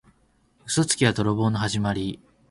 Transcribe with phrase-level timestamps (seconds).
[0.65, 2.19] 嘘つきは泥棒のはじまり。